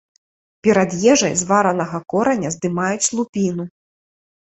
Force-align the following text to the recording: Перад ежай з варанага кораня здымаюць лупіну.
Перад 0.67 0.95
ежай 1.13 1.35
з 1.43 1.47
варанага 1.53 1.97
кораня 2.17 2.49
здымаюць 2.59 3.11
лупіну. 3.17 3.73